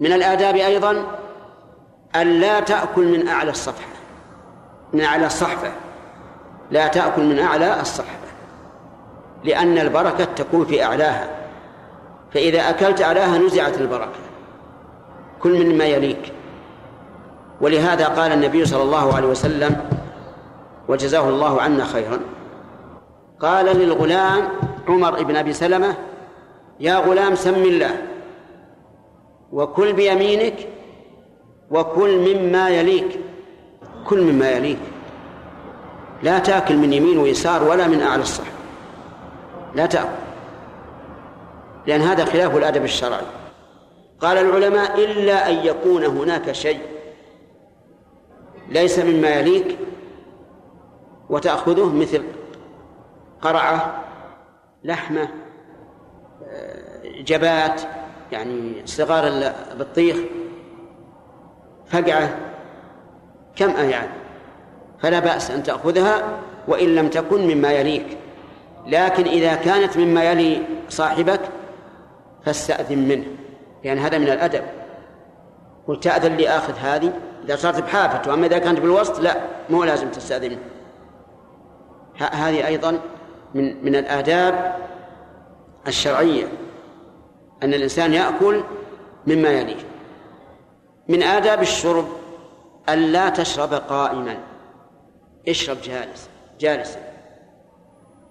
[0.00, 1.04] من الآداب أيضا
[2.16, 3.92] أن لا تأكل من أعلى الصفحة.
[4.92, 5.72] من أعلى الصحفة.
[6.70, 8.28] لا تأكل من أعلى الصحفة.
[9.44, 11.28] لأن البركة تكون في أعلاها.
[12.34, 14.18] فإذا أكلت أعلاها نزعت البركة.
[15.42, 16.32] كل من ما يليك.
[17.60, 19.97] ولهذا قال النبي صلى الله عليه وسلم
[20.88, 22.20] وجزاه الله عنا خيرا.
[23.40, 24.48] قال للغلام
[24.88, 25.96] عمر بن أبي سلمة
[26.80, 28.02] يا غلام سم الله
[29.52, 30.68] وكل بيمينك
[31.70, 33.20] وكل مما يليك
[34.06, 34.78] كل مما يليك.
[36.22, 38.52] لا تأكل من يمين ويسار ولا من أعلى الصحن
[39.74, 40.08] لا تأكل
[41.86, 43.26] لأن هذا خلاف الأدب الشرعي.
[44.20, 46.80] قال العلماء إلا أن يكون هناك شيء
[48.68, 49.78] ليس مما يليك
[51.30, 52.22] وتأخذه مثل
[53.42, 54.04] قرعة
[54.84, 55.28] لحمة
[57.04, 57.82] جبات
[58.32, 59.26] يعني صغار
[59.72, 60.16] البطيخ
[61.86, 62.36] فقعة
[63.56, 64.10] كم يعني؟
[65.02, 66.38] فلا بأس أن تأخذها
[66.68, 68.18] وإن لم تكن مما يليك.
[68.86, 71.40] لكن إذا كانت مما يلي صاحبك
[72.44, 73.26] فاستأذن منه
[73.84, 74.62] لأن هذا من الأدب.
[75.88, 77.12] قل تأذن لي آخذ هذه؟
[77.44, 79.36] إذا صارت بحافته أما إذا كانت بالوسط لا
[79.70, 80.50] مو لازم تستأذن.
[80.50, 80.58] منه
[82.18, 83.00] هذه أيضا
[83.54, 84.76] من من الآداب
[85.86, 86.48] الشرعية
[87.62, 88.62] أن الإنسان يأكل
[89.26, 89.84] مما يليه.
[91.08, 92.04] من آداب الشرب
[92.88, 94.38] أن لا تشرب قائما.
[95.48, 96.28] اشرب جالس
[96.60, 97.00] جالسا.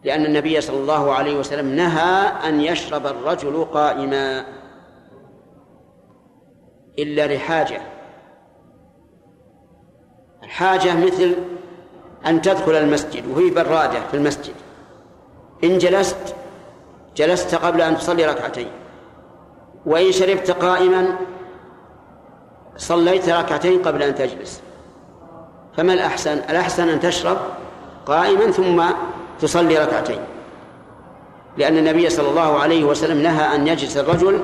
[0.04, 4.45] لأن النبي صلى الله عليه وسلم نهى أن يشرب الرجل قائما.
[7.00, 7.82] إلا لحاجة.
[10.43, 11.36] الحاجة مثل
[12.26, 14.54] أن تدخل المسجد وهي برادة في المسجد.
[15.64, 16.36] إن جلست
[17.16, 18.68] جلست قبل أن تصلي ركعتين.
[19.86, 21.16] وإن شربت قائما
[22.78, 24.62] صليت ركعتين قبل أن تجلس.
[25.78, 27.38] فما الأحسن؟ الأحسن أن تشرب
[28.06, 28.84] قائما ثم
[29.42, 30.20] تصلي ركعتين.
[31.58, 34.40] لأن النبي صلى الله عليه وسلم نهى أن يجلس الرجل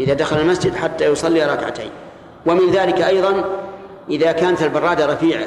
[0.00, 1.90] إذا دخل المسجد حتى يصلي ركعتين.
[2.46, 3.44] ومن ذلك أيضا
[4.10, 5.46] إذا كانت البرادة رفيعة.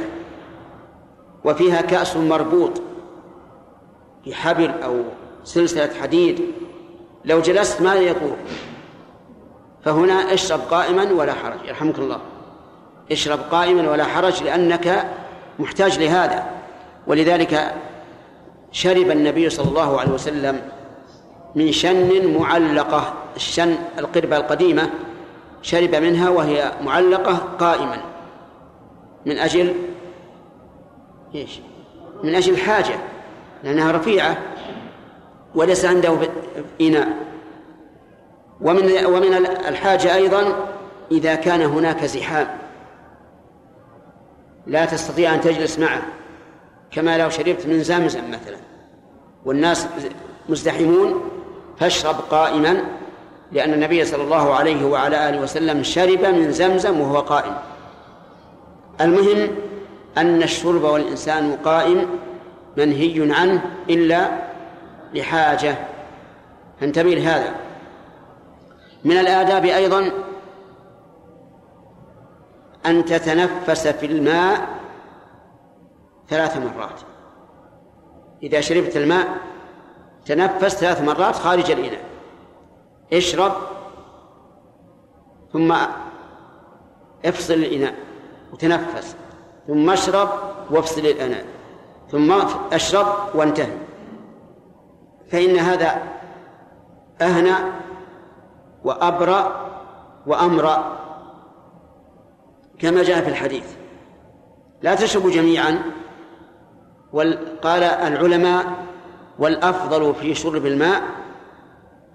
[1.46, 2.82] وفيها كأس مربوط
[4.24, 5.04] في حبل أو
[5.44, 6.42] سلسلة حديد.
[7.26, 8.36] لو جلست ماذا يطور
[9.84, 12.20] فهنا اشرب قائما ولا حرج يرحمك الله.
[13.12, 15.10] اشرب قائما ولا حرج لأنك
[15.60, 16.46] محتاج لهذا.
[17.08, 17.74] ولذلك
[18.72, 20.62] شرب النبي صلى الله عليه وسلم
[21.56, 24.90] من شن معلقة الشن القربة القديمة
[25.62, 27.98] شرب منها وهي معلقة قائما.
[29.26, 29.74] من أجل
[31.36, 31.60] إيش؟
[32.24, 32.96] من أجل الحاجة
[33.64, 34.38] لأنها رفيعة
[35.56, 36.18] وليس عنده
[36.82, 37.08] إناء.
[38.62, 39.34] ومن ومن
[39.68, 40.70] الحاجة أيضا
[41.12, 42.48] إذا كان هناك زحام.
[44.68, 46.02] لا تستطيع أن تجلس معه
[46.92, 48.58] كما لو شربت من زمزم مثلا.
[49.46, 49.88] والناس
[50.50, 51.22] مزدحمون
[51.80, 52.84] فاشرب قائما
[53.52, 57.56] لأن النبي صلى الله عليه وعلى آله وسلم شرب من زمزم وهو قائم.
[59.02, 59.50] المهم
[60.18, 62.10] أن الشرب والإنسان قائم
[62.78, 64.30] منهي عنه إلا
[65.14, 65.78] لحاجة.
[66.80, 67.56] فانتبه لهذا.
[69.06, 70.12] من الآداب أيضا
[72.86, 74.68] أن تتنفس في الماء
[76.30, 77.00] ثلاث مرات.
[78.44, 79.38] إذا شربت الماء
[80.26, 82.06] تنفس ثلاث مرات خارج الإناء.
[83.14, 83.54] اشرب
[85.54, 85.76] ثم
[87.26, 87.96] افصل الإناء
[88.54, 89.16] وتنفس.
[89.68, 90.30] ثم اشرب
[90.72, 91.46] وافصل الأناء
[92.12, 92.34] ثم
[92.72, 93.78] أشرب وانتهي.
[95.32, 96.04] فإن هذا
[97.22, 97.56] أهنى
[98.84, 99.72] وأبرأ
[100.28, 100.98] وأمرأ.
[102.80, 103.76] كما جاء في الحديث.
[104.82, 105.82] لا تشربوا جميعا.
[107.62, 108.66] قال العلماء
[109.40, 111.02] والأفضل في شرب الماء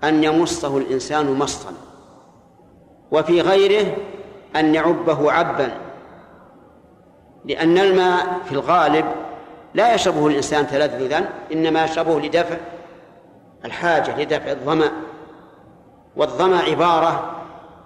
[0.04, 1.72] أن يمصه الإنسان مصا.
[3.10, 3.96] وفي غيره
[4.56, 5.89] أن يعبه عبا.
[7.44, 9.04] لأن الماء في الغالب
[9.74, 12.56] لا يشربه الإنسان تلذذا إنما يشربه لدفع
[13.64, 14.90] الحاجة لدفع الظمأ.
[16.16, 17.36] والظمأ عبارة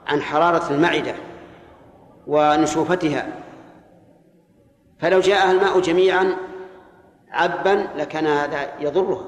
[0.07, 1.15] عن حرارة المعدة
[2.27, 3.27] ونشوفتها.
[4.99, 6.37] فلو جاءها الماء جميعا
[7.31, 9.25] عبا لكان هذا يضرها.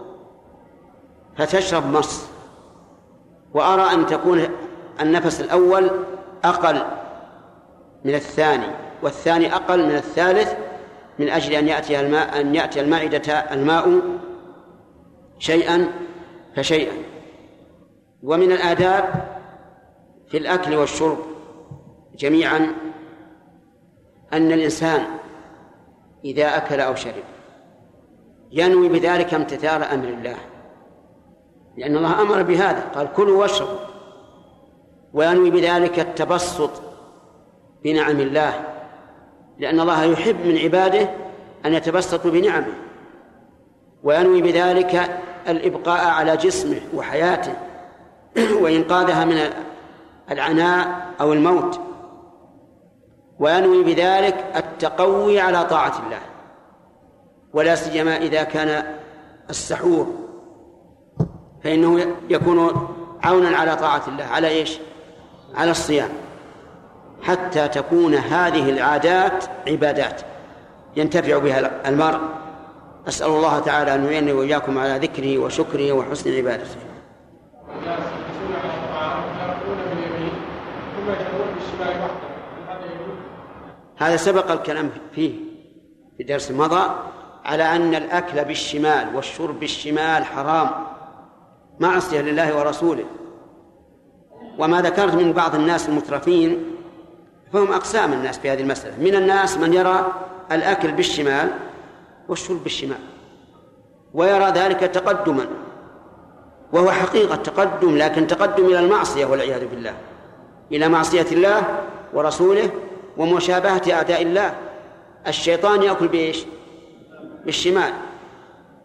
[1.36, 2.26] فتشرب مص.
[3.54, 4.48] وأرى أن تكون
[5.00, 5.90] النفس الأول
[6.44, 6.82] أقل
[8.04, 8.86] من الثاني.
[9.02, 10.54] والثاني أقل من الثالث
[11.18, 14.00] من أجل أن يأتي الماء أن يأتي المعدة الماء
[15.38, 15.92] شيئا
[16.56, 16.92] فشيئا.
[18.22, 19.04] ومن الآداب
[20.28, 21.18] في الأكل والشرب
[22.16, 22.74] جميعا
[24.32, 25.04] أن الإنسان
[26.24, 27.24] إذا أكل أو شرب
[28.52, 30.37] ينوي بذلك امتثال أمر الله.
[31.76, 32.80] لأن الله أمر بهذا.
[32.94, 33.78] قال كلوا واشربوا.
[35.12, 36.70] وينوي بذلك التبسط
[37.85, 38.75] بنعم الله.
[39.58, 41.10] لأن الله يحب من عباده
[41.66, 42.74] أن يتبسطوا بنعمه
[44.02, 47.54] وينوي بذلك الإبقاء على جسمه وحياته
[48.62, 49.38] وإنقاذها من
[50.30, 51.80] العناء أو الموت
[53.38, 56.20] وينوي بذلك التقوي على طاعة الله
[57.52, 58.96] ولا سيما إذا كان
[59.50, 60.14] السحور
[61.64, 62.88] فإنه يكون
[63.22, 64.78] عونا على طاعة الله على إيش؟
[65.54, 66.08] على الصيام
[67.26, 70.20] حتى تكون هذه العادات عبادات
[70.96, 72.20] ينتفع بها المرء.
[73.08, 76.76] أسأل الله تعالى أن يعينني وإياكم على ذكره وشكره وحسن عبادته.
[83.96, 85.34] هذا سبق الكلام فيه
[86.18, 86.90] في درس مضى
[87.44, 90.70] على أن الأكل بالشمال والشرب بالشمال حرام.
[91.80, 93.04] معصية لله ورسوله.
[94.58, 96.75] وما ذكرت من بعض الناس المترفين
[97.56, 98.94] فهم أقسام الناس في هذه المسألة.
[99.00, 100.12] من الناس من يرى
[100.52, 101.50] الأكل بالشمال
[102.28, 102.98] والشرب بالشمال
[104.14, 105.46] ويرى ذلك تقدما
[106.72, 109.94] وهو حقيقة تقدم لكن تقدم إلى المعصية والعياذ بالله
[110.72, 111.62] إلى معصية الله
[112.14, 112.70] ورسوله
[113.16, 114.54] ومشابهة أعداء الله.
[115.26, 116.44] الشيطان يأكل بإيش؟
[117.44, 117.92] بالشمال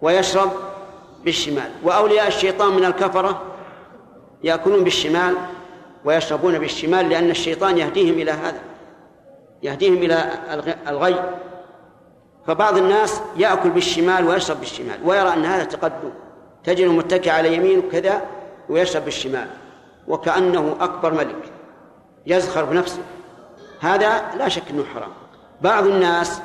[0.01, 0.51] ويشرب
[1.25, 1.71] بالشمال.
[1.83, 3.41] وأولياء الشيطان من الكفرة
[4.43, 5.35] يأكلون بالشمال
[6.05, 8.61] ويشربون بالشمال لأن الشيطان يهديهم إلى هذا
[9.63, 10.31] يهديهم إلى
[10.87, 11.15] الغي.
[12.47, 16.11] فبعض الناس يأكل بالشمال ويشرب بالشمال ويرى أن هذا تقدم
[16.63, 18.21] تجده متكئ على يمينه كذا
[18.69, 19.47] ويشرب بالشمال
[20.07, 21.51] وكأنه أكبر ملك
[22.25, 23.01] يزخر بنفسه
[23.79, 25.11] هذا لا شك أنه حرام.
[25.61, 26.41] بعض الناس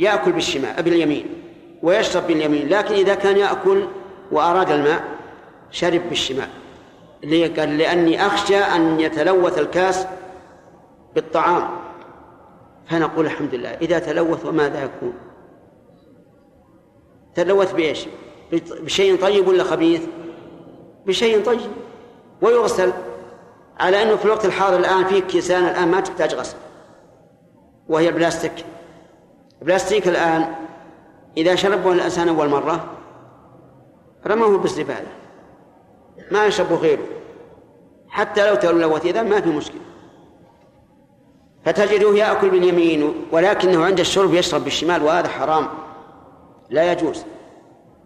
[0.00, 1.26] يأكل بالشمال باليمين
[1.82, 3.86] ويشرب باليمين لكن إذا كان يأكل
[4.32, 5.04] وأراد الماء
[5.70, 6.48] شرب بالشمال.
[7.32, 10.06] قال لأني أخشى أن يتلوث الكاس
[11.14, 11.68] بالطعام.
[12.86, 13.68] فنقول الحمد لله.
[13.68, 15.14] إذا تلوث وماذا يكون؟
[17.34, 18.06] تلوث بإيش؟
[18.80, 20.02] بشيء طيب ولا خبيث؟
[21.06, 21.70] بشيء طيب.
[22.42, 22.92] ويغسل.
[23.80, 26.56] على أنه في الوقت الحاضر الآن في كيسان الآن ما تحتاج غسل.
[27.88, 28.64] وهي البلاستيك
[29.62, 30.54] البلاستيك الآن
[31.36, 32.90] إذا شربه الإنسان أول مرة
[34.26, 35.06] رموه بالزبالة.
[36.30, 37.13] ما يشربه غيره.
[38.14, 39.80] حتى لو تلوث إذا ما في مشكلة.
[41.64, 45.68] فتجده يأكل باليمين ولكنه عند الشرب يشرب بالشمال وهذا حرام.
[46.70, 47.24] لا يجوز.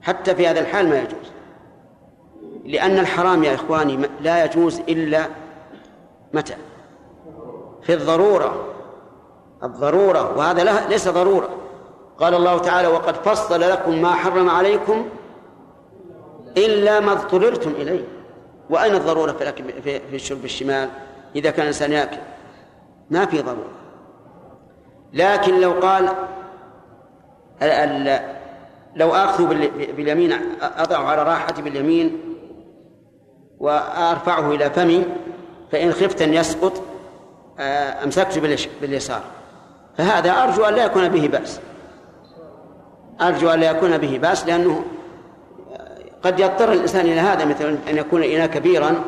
[0.02, 1.32] حتى في هذا الحال ما يجوز.
[2.64, 5.26] لأن الحرام يا إخواني لا يجوز إلا
[6.32, 6.56] متى؟
[7.82, 8.64] في الضرورة.
[9.62, 10.38] الضرورة.
[10.38, 11.48] وهذا ليس ضرورة.
[12.18, 15.08] قال الله تعالى وقد فصل لكم ما حرم عليكم
[16.56, 18.17] إلا ما اضطررتم إليه.
[18.70, 20.88] وأين الضرورة في الأكل في, الشرب الشمال؟
[21.36, 22.18] إذا كان الإنسان يأكل.
[23.10, 23.72] ما في ضرورة.
[25.12, 26.08] لكن لو قال
[28.96, 29.46] لو آخذ
[29.96, 32.20] باليمين أضع على راحتي باليمين
[33.58, 35.06] وأرفعه إلى فمي
[35.72, 36.82] فإن خفت أن يسقط
[37.60, 38.38] آه، أمسكت
[38.80, 39.22] باليسار.
[39.96, 41.60] فهذا أرجو أن لا يكون به بأس.
[43.20, 44.84] أرجو أن لا يكون به بأس لأنه
[46.22, 49.04] قد يضطر الإنسان إلى هذا مثل أن يكون إناء كبيرا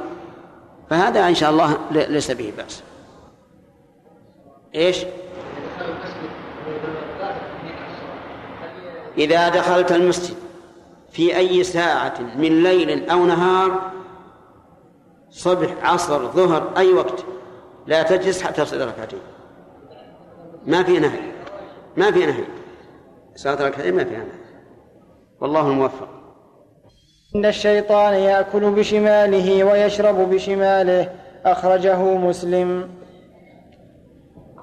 [0.90, 2.82] فهذا إن شاء الله ليس به بأس.
[4.74, 5.04] إيش؟
[9.18, 10.36] إذا دخلت المسجد
[11.12, 13.90] في أي ساعة من ليل أو نهار
[15.30, 17.24] صبح عصر ظهر أي وقت
[17.86, 19.20] لا تجلس حتى تصلي ركعتين.
[20.66, 21.20] ما في نهي.
[21.96, 22.44] ما في نهي.
[23.34, 24.40] صلاة ركعتين ما فيها نهي.
[25.40, 26.19] والله الموفق.
[27.36, 31.12] إن الشيطان يأكل بشماله ويشرب بشماله.
[31.44, 32.90] أخرجه مسلم.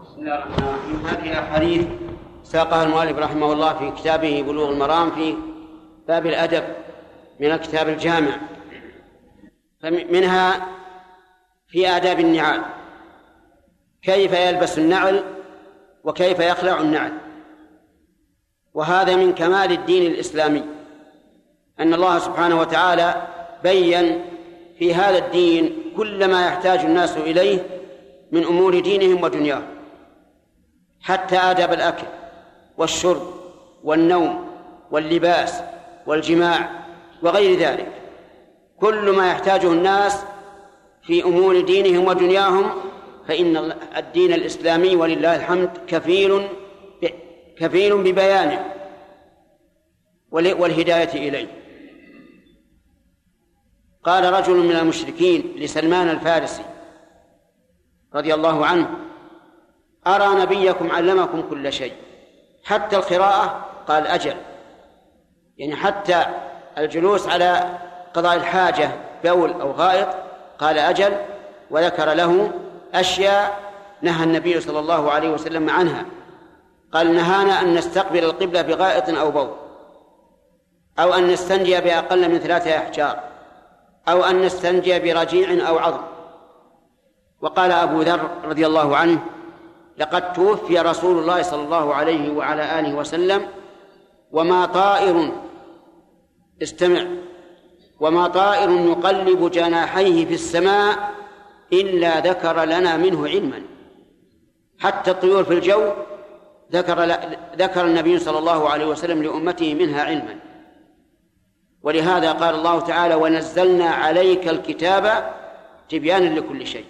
[0.02, 1.06] بسم الله الرحمن الرحيم.
[1.06, 1.88] هذه الأحاديث
[2.44, 5.36] ساقها المؤلف رحمه الله في كتابه بلوغ المرام في
[6.08, 6.64] باب الأدب
[7.40, 8.32] من الكتاب الجامع.
[9.82, 10.68] فمنها
[11.68, 12.62] في آداب النعال.
[14.02, 15.24] كيف يلبس النعل
[16.04, 17.12] وكيف يخلع النعل.
[18.74, 20.77] وهذا من كمال الدين الإسلامي.
[21.80, 23.28] أن الله سبحانه وتعالى
[23.64, 24.22] بين
[24.80, 27.60] في هذا الدين كل ما يحتاج الناس إليه
[28.32, 29.68] من أمور دينهم ودنياهم
[31.02, 32.08] حتى آداب الأكل
[32.78, 33.22] والشرب
[33.84, 34.48] والنوم
[34.92, 35.62] واللباس
[36.08, 36.70] والجماع
[37.24, 37.88] وغير ذلك.
[38.80, 40.24] كل ما يحتاجه الناس
[41.04, 42.70] في أمور دينهم ودنياهم
[43.28, 46.48] فإن الدين الإسلامي ولله الحمد كفيل
[47.58, 48.66] كفيل ببيانه
[50.32, 51.48] والهداية إليه.
[54.08, 56.64] قال رجل من المشركين لسلمان الفارسي
[58.16, 58.90] رضي الله عنه
[60.08, 61.94] أرى نبيكم علمكم كل شيء
[62.64, 64.36] حتى القراءة قال أجل.
[65.58, 66.26] يعني حتى
[66.78, 67.78] الجلوس على
[68.14, 68.92] قضاء الحاجة
[69.24, 70.08] بول أو غائط
[70.60, 71.18] قال أجل
[71.72, 72.52] وذكر له
[72.94, 73.60] أشياء
[74.02, 76.06] نهى النبي صلى الله عليه وسلم عنها.
[76.92, 79.56] قال نهانا أن نستقبل القبلة بغائط أو بول
[81.00, 83.37] أو أن نستنجي بأقل من ثلاثة أحجار.
[84.10, 86.04] أو أن نستنجي برجيع أو عظم.
[87.42, 89.20] وقال أبو ذر رضي الله عنه
[89.98, 93.48] لقد توفي رسول الله صلى الله عليه وعلى آله وسلم
[94.32, 95.32] وما طائر
[96.64, 97.06] استمع
[98.00, 101.12] وما طائر يقلب جناحيه في السماء
[101.74, 103.62] إلا ذكر لنا منه علما.
[104.80, 105.92] حتى الطيور في الجو
[106.72, 107.04] ذكر
[107.58, 110.36] ذكر النبي صلى الله عليه وسلم لأمته منها علما.
[111.88, 115.36] ولهذا قال الله تعالى ونزلنا عليك الكتاب
[115.90, 116.86] تبيانا لكل شيء.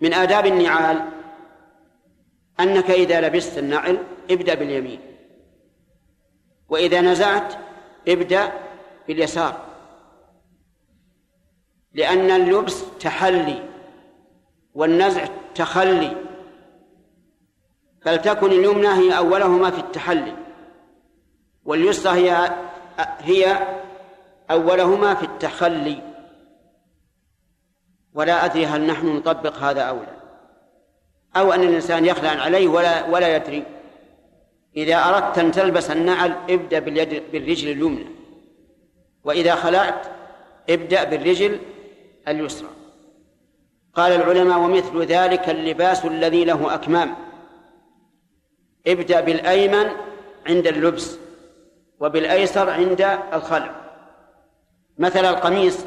[0.00, 1.02] من آداب النعال
[2.60, 3.98] أنك إذا لبست النعل
[4.30, 5.00] ابدأ باليمين
[6.68, 7.54] وإذا نزعت
[8.08, 8.52] ابدأ
[9.08, 9.64] باليسار
[11.92, 13.68] لأن اللبس تحلي
[14.74, 16.16] والنزع تخلي
[18.02, 20.36] فلتكن اليمنى هي أولهما في التحلي
[21.64, 22.56] واليسرى هي
[22.98, 23.66] هي
[24.50, 26.02] أولهما في التخلي.
[28.14, 30.22] ولا أدري هل نحن نطبق هذا أو لا.
[31.36, 33.64] أو أن الإنسان يخلع عليه ولا ولا يدري.
[34.76, 38.06] إذا أردت أن تلبس النعل ابدأ باليد بالرجل اليمنى.
[39.24, 40.06] وإذا خلعت
[40.70, 41.58] ابدأ بالرجل
[42.28, 42.68] اليسرى.
[43.94, 47.14] قال العلماء ومثل ذلك اللباس الذي له أكمام.
[48.86, 49.90] ابدأ بالأيمن
[50.46, 51.18] عند اللبس.
[52.02, 53.74] وبالأيسر عند الخلع.
[54.98, 55.84] مثل القميص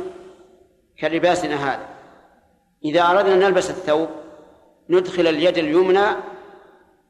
[1.00, 1.86] كلباسنا هذا.
[2.86, 4.10] إذا أردنا أن نلبس الثوب
[4.90, 6.06] ندخل اليد اليمنى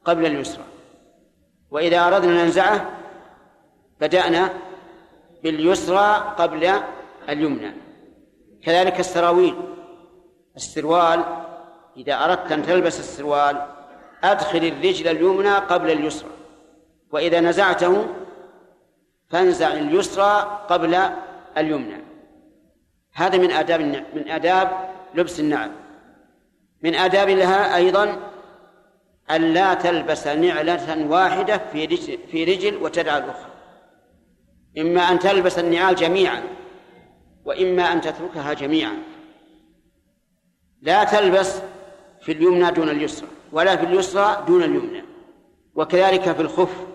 [0.06, 0.64] قبل اليسرى.
[1.72, 2.90] وإذا أردنا أن ننزعه
[4.02, 4.50] بدأنا
[5.44, 6.72] باليسرى قبل
[7.30, 7.72] اليمنى.
[8.64, 9.56] كذلك السراويل
[10.56, 11.24] السروال.
[11.98, 13.62] إذا أردت أن تلبس السروال
[14.24, 16.30] أدخل الرجل اليمنى قبل اليسرى.
[17.12, 18.06] وإذا نزعته
[19.30, 20.96] فانزع اليسرى قبل
[21.58, 22.02] اليمنى.
[23.14, 23.82] هذا من آداب
[24.14, 25.72] من آداب لبس النعل.
[26.82, 28.18] من آداب لها أيضا
[29.32, 33.52] أن لا تلبس نعلة واحدة في رجل, في رجل وتدع الأخرى.
[34.78, 36.44] إما أن تلبس النعال جميعا
[37.46, 38.98] وإما أن تتركها جميعا.
[40.82, 41.62] لا تلبس
[42.22, 45.04] في اليمنى دون اليسرى ولا في اليسرى دون اليمنى.
[45.76, 46.88] وكذلك في الخف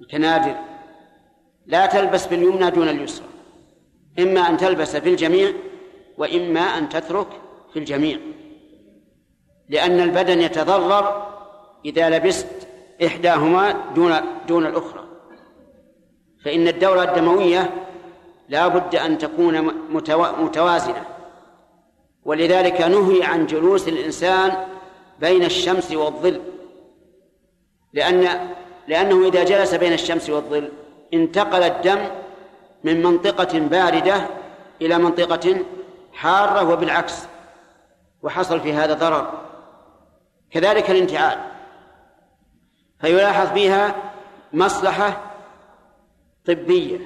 [0.00, 0.56] الكنادر.
[1.66, 3.26] لا تلبس في اليمنى دون اليسرى.
[4.18, 5.52] إما أن تلبس في الجميع
[6.18, 7.26] وإما أن تترك
[7.72, 8.18] في الجميع.
[9.68, 11.26] لأن البدن يتضرر
[11.84, 12.68] إذا لبست
[13.06, 14.14] إحداهما دون
[14.48, 15.04] دون الأخرى.
[16.44, 17.70] فإن الدورة الدموية
[18.48, 19.74] لا بد أن تكون
[20.40, 21.04] متوازنة.
[22.24, 24.66] ولذلك نهي عن جلوس الإنسان
[25.20, 26.40] بين الشمس والظل.
[27.92, 28.50] لأن
[28.88, 30.68] لأنه إذا جلس بين الشمس والظل
[31.14, 32.08] انتقل الدم
[32.84, 34.26] من منطقة باردة
[34.82, 35.56] إلى منطقة
[36.12, 37.22] حارة وبالعكس
[38.22, 39.42] وحصل في هذا ضرر.
[40.50, 41.38] كذلك الانتعال.
[43.00, 43.94] فيلاحظ فيها
[44.52, 45.20] مصلحة
[46.46, 46.98] طبية.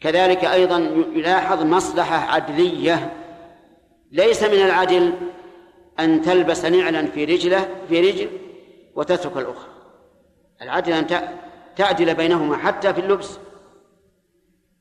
[0.00, 0.78] كذلك أيضا
[1.12, 3.12] يلاحظ مصلحة عدلية.
[4.12, 5.14] ليس من العدل
[6.00, 8.28] أن تلبس نعلا في رجله في رجل
[8.94, 9.70] وتترك الأخرى.
[10.62, 11.06] العدل أن
[11.76, 13.38] تعدل بينهما حتى في اللبس.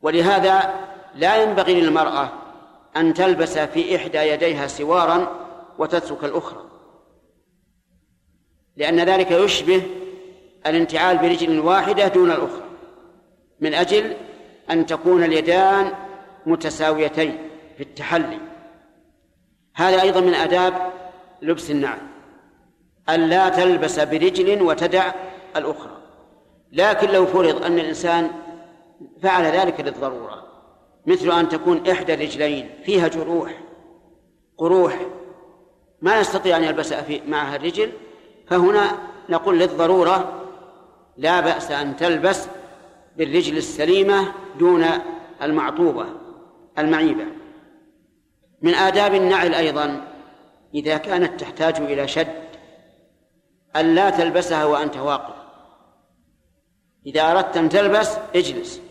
[0.02, 0.74] ولهذا
[1.16, 2.30] لا ينبغي للمرأة
[2.98, 6.66] أن تلبس في إحدى يديها سوارا وتترك الأخرى.
[8.78, 9.84] لأن ذلك يشبه
[10.66, 12.64] الانتعال برجل واحدة دون الأخرى
[13.60, 14.16] من أجل
[14.72, 15.92] أن تكون اليدان
[16.46, 18.40] متساويتين في التحلي.
[19.76, 20.74] هذا أيضا من آداب
[21.42, 22.00] لبس النعل
[23.10, 25.12] ألا تلبس برجل وتدع
[25.56, 25.93] الأخرى.
[26.74, 28.32] لكن لو فرض أن الإنسان
[29.22, 30.44] فعل ذلك للضرورة
[31.06, 33.60] مثل أن تكون إحدى الرجلين فيها جروح
[34.58, 35.00] قروح
[36.02, 37.92] ما يستطيع أن يلبس في معها الرجل
[38.48, 38.98] فهنا
[39.30, 40.44] نقول للضرورة
[41.18, 42.48] لا بأس أن تلبس
[43.18, 44.86] بالرجل السليمة دون
[45.42, 46.06] المعطوبة
[46.78, 47.26] المعيبة.
[48.62, 50.08] من آداب النعل أيضا
[50.74, 52.44] إذا كانت تحتاج إلى شد
[53.76, 55.43] ألا تلبسها وأنت واقف.
[57.06, 58.82] إذا أردت أن تلبس اجلس.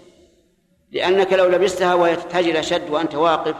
[0.90, 3.54] لأنك لو لبستها وهي تحتاج إلى شد وأنت واقف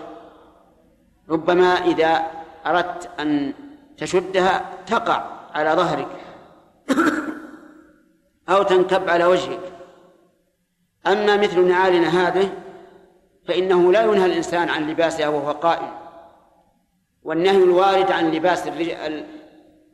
[1.30, 2.22] ربما إذا
[2.66, 3.52] أردت أن
[3.96, 5.24] تشدها تقع
[5.54, 6.08] على ظهرك
[8.48, 9.60] أو تنكب على وجهك.
[11.06, 12.52] أما مثل نعالنا هذه
[13.48, 15.90] فإنه لا ينهى الإنسان عن لباسها وهو قائم
[17.22, 18.68] والنهي الوارد عن لباس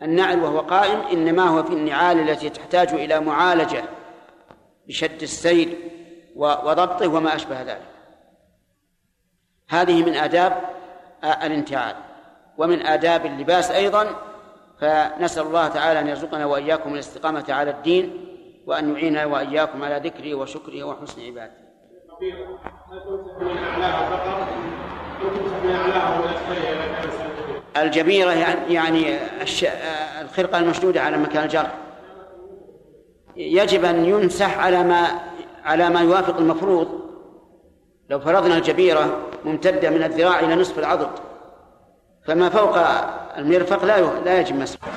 [0.03, 3.85] النعل وهو قائم إنما هو في النعال التي تحتاج إلى معالجة.
[4.89, 5.78] بشد السير
[6.36, 7.89] وضبطه وما أشبه ذلك.
[9.68, 10.62] هذه من آداب
[11.24, 11.97] الانتعال.
[12.59, 14.07] ومن آداب اللباس أيضا
[14.80, 18.24] فنسأل الله تعالى أن يرزقنا وإياكم الاستقامة على الدين
[18.66, 21.68] وأن يعيننا وإياكم على ذكره وشكره وحسن عبادته.
[27.76, 28.32] الجبيرة
[28.68, 29.18] يعني
[30.20, 31.74] الخرقة المشدودة على مكان الجرح.
[33.39, 35.07] يجب أن يمسح على ما
[35.64, 36.89] على ما يوافق المفروض.
[38.11, 41.11] لو فرضنا الجبيرة ممتدة من الذراع إلى نصف العضد
[42.26, 42.78] فما فوق
[43.39, 44.89] المرفق لا لا يجب مسحه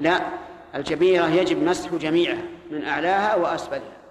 [0.00, 0.20] لا
[0.74, 4.03] الجبيرة يجب مسح جميعها من أعلاها وأسفلها.